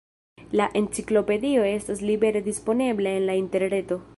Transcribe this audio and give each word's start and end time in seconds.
La 0.59 0.65
enciklopedio 0.79 1.67
estas 1.73 2.01
libere 2.11 2.41
disponebla 2.51 3.17
en 3.21 3.29
la 3.33 3.37
interreto. 3.45 4.05